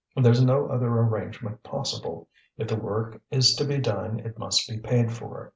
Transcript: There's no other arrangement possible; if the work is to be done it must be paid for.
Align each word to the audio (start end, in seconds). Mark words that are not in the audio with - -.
There's 0.15 0.43
no 0.43 0.65
other 0.67 0.87
arrangement 0.87 1.61
possible; 1.61 2.27
if 2.57 2.67
the 2.67 2.75
work 2.75 3.21
is 3.29 3.53
to 3.57 3.63
be 3.65 3.77
done 3.77 4.17
it 4.21 4.35
must 4.39 4.67
be 4.67 4.79
paid 4.79 5.11
for. 5.11 5.47